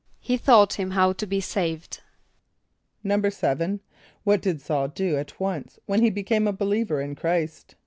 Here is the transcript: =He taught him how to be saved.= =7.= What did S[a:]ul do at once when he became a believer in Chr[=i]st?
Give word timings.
=He 0.19 0.35
taught 0.39 0.79
him 0.79 0.89
how 0.89 1.13
to 1.13 1.27
be 1.27 1.39
saved.= 1.39 1.99
=7.= 3.05 3.79
What 4.23 4.41
did 4.41 4.55
S[a:]ul 4.59 4.87
do 4.87 5.15
at 5.17 5.39
once 5.39 5.77
when 5.85 6.01
he 6.01 6.09
became 6.09 6.47
a 6.47 6.51
believer 6.53 6.99
in 6.99 7.13
Chr[=i]st? 7.13 7.75